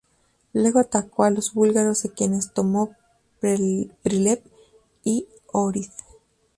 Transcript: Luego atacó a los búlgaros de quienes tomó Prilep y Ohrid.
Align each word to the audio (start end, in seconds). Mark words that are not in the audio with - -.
Luego 0.53 0.79
atacó 0.79 1.25
a 1.25 1.29
los 1.29 1.53
búlgaros 1.53 2.01
de 2.01 2.09
quienes 2.09 2.51
tomó 2.53 2.95
Prilep 3.39 4.43
y 5.03 5.27
Ohrid. 5.53 5.91